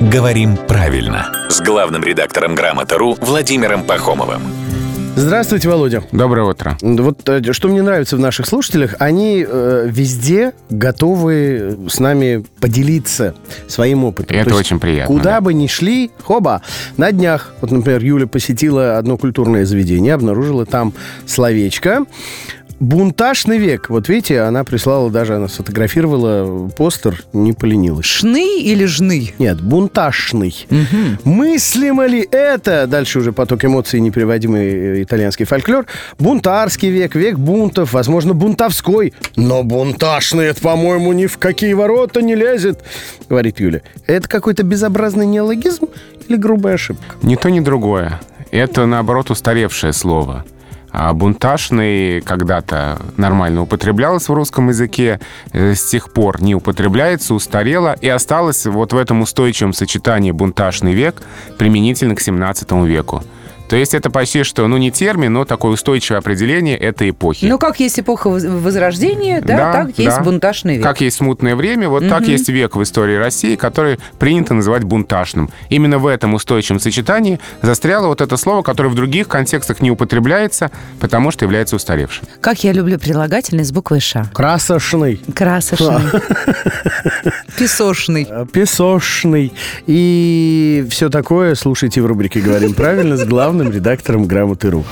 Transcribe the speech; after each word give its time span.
«Говорим 0.00 0.56
правильно» 0.56 1.30
с 1.50 1.60
главным 1.60 2.02
редактором 2.02 2.54
«Грамоты.ру» 2.54 3.18
Владимиром 3.20 3.84
Пахомовым. 3.84 4.40
Здравствуйте, 5.14 5.68
Володя. 5.68 6.02
Доброе 6.10 6.48
утро. 6.48 6.78
Вот 6.80 7.28
э, 7.28 7.52
что 7.52 7.68
мне 7.68 7.82
нравится 7.82 8.16
в 8.16 8.20
наших 8.20 8.46
слушателях, 8.46 8.94
они 8.98 9.44
э, 9.46 9.86
везде 9.90 10.52
готовы 10.70 11.76
с 11.90 12.00
нами 12.00 12.42
поделиться 12.60 13.34
своим 13.66 14.04
опытом. 14.04 14.38
Это 14.38 14.48
То 14.48 14.56
есть 14.56 14.60
очень 14.60 14.80
приятно, 14.80 15.14
Куда 15.14 15.34
да. 15.34 15.40
бы 15.42 15.52
ни 15.52 15.66
шли, 15.66 16.10
хоба, 16.24 16.62
на 16.96 17.12
днях, 17.12 17.52
вот, 17.60 17.70
например, 17.70 18.02
Юля 18.02 18.26
посетила 18.26 18.96
одно 18.96 19.18
культурное 19.18 19.66
заведение, 19.66 20.14
обнаружила 20.14 20.64
там 20.64 20.94
словечко. 21.26 22.06
Бунтажный 22.80 23.58
век. 23.58 23.90
Вот 23.90 24.08
видите, 24.08 24.40
она 24.40 24.64
прислала 24.64 25.10
даже, 25.10 25.36
она 25.36 25.48
сфотографировала 25.48 26.68
постер, 26.70 27.22
не 27.34 27.52
поленилась. 27.52 28.06
Шны 28.06 28.58
или 28.58 28.86
жны? 28.86 29.34
Нет, 29.38 29.60
бунтажный. 29.60 30.66
Мыслимо 31.24 32.06
ли 32.06 32.26
это, 32.30 32.86
дальше 32.86 33.18
уже 33.18 33.32
поток 33.32 33.66
эмоций, 33.66 34.00
непереводимый 34.00 34.66
э, 34.66 35.02
итальянский 35.02 35.44
фольклор, 35.44 35.84
бунтарский 36.18 36.88
век, 36.88 37.14
век 37.14 37.36
бунтов, 37.36 37.92
возможно, 37.92 38.32
бунтовской. 38.32 39.12
Но 39.36 39.62
бунтажный, 39.62 40.46
это, 40.46 40.62
по-моему, 40.62 41.12
ни 41.12 41.26
в 41.26 41.36
какие 41.36 41.74
ворота 41.74 42.22
не 42.22 42.34
лезет, 42.34 42.82
говорит 43.28 43.60
Юля. 43.60 43.82
Это 44.06 44.26
какой-то 44.26 44.62
безобразный 44.62 45.26
неологизм 45.26 45.88
или 46.28 46.36
грубая 46.38 46.74
ошибка? 46.76 47.16
Ни 47.20 47.36
то, 47.36 47.50
ни 47.50 47.60
другое. 47.60 48.22
Это, 48.50 48.86
наоборот, 48.86 49.30
устаревшее 49.30 49.92
слово. 49.92 50.46
А 50.92 51.12
бунтажный 51.12 52.20
когда-то 52.20 53.00
нормально 53.16 53.62
употреблялось 53.62 54.28
в 54.28 54.32
русском 54.32 54.68
языке, 54.68 55.20
э, 55.52 55.74
с 55.74 55.88
тех 55.90 56.12
пор 56.12 56.42
не 56.42 56.54
употребляется, 56.54 57.34
устарело 57.34 57.96
и 58.00 58.08
осталось 58.08 58.66
вот 58.66 58.92
в 58.92 58.96
этом 58.96 59.20
устойчивом 59.20 59.72
сочетании 59.72 60.32
бунтажный 60.32 60.92
век 60.92 61.22
применительно 61.58 62.14
к 62.14 62.20
17 62.20 62.86
веку. 62.86 63.22
То 63.70 63.76
есть 63.76 63.94
это 63.94 64.10
почти 64.10 64.42
что, 64.42 64.66
ну 64.66 64.78
не 64.78 64.90
термин, 64.90 65.32
но 65.32 65.44
такое 65.44 65.70
устойчивое 65.74 66.18
определение 66.18 66.76
этой 66.76 67.10
эпохи. 67.10 67.44
Ну, 67.46 67.56
как 67.56 67.78
есть 67.78 68.00
эпоха 68.00 68.28
воз- 68.28 68.42
Возрождения, 68.44 69.40
да, 69.40 69.72
так 69.72 69.96
есть 69.96 70.16
да. 70.16 70.22
бунтажный 70.24 70.74
век. 70.78 70.82
Как 70.82 71.00
есть 71.00 71.18
смутное 71.18 71.54
время, 71.54 71.88
вот 71.88 72.08
так 72.08 72.26
есть 72.26 72.48
век 72.48 72.74
в 72.74 72.82
истории 72.82 73.14
России, 73.14 73.54
который 73.54 74.00
принято 74.18 74.54
называть 74.54 74.82
бунтажным. 74.82 75.50
Именно 75.68 75.98
в 75.98 76.08
этом 76.08 76.34
устойчивом 76.34 76.80
сочетании 76.80 77.38
застряло 77.62 78.08
вот 78.08 78.20
это 78.20 78.36
слово, 78.36 78.62
которое 78.62 78.88
в 78.88 78.96
других 78.96 79.28
контекстах 79.28 79.80
не 79.80 79.92
употребляется, 79.92 80.72
потому 80.98 81.30
что 81.30 81.44
является 81.44 81.76
устаревшим. 81.76 82.26
Как 82.40 82.64
я 82.64 82.72
люблю 82.72 82.98
прилагательные 82.98 83.64
с 83.64 83.70
буквой 83.70 84.00
«ш». 84.00 84.28
Красошный, 84.34 85.20
Красочный. 85.32 86.00
Песошный. 87.56 88.26
э, 88.28 88.46
песошный 88.52 89.52
и 89.86 90.86
все 90.90 91.08
такое 91.08 91.54
слушайте 91.54 92.00
в 92.00 92.06
рубрике 92.06 92.40
«Говорим 92.40 92.74
правильно» 92.74 93.16
с 93.16 93.24
главным 93.60 93.74
редактором 93.74 94.26
«Грамоты.ру». 94.26 94.84